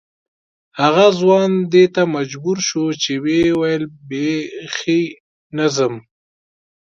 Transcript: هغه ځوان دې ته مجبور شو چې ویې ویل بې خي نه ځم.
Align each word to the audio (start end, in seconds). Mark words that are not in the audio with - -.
هغه 0.81 1.07
ځوان 1.19 1.51
دې 1.73 1.85
ته 1.95 2.01
مجبور 2.15 2.57
شو 2.67 2.85
چې 3.01 3.13
ویې 3.23 3.47
ویل 3.59 3.83
بې 4.09 4.29
خي 4.75 5.01
نه 5.57 5.67
ځم. 5.75 5.93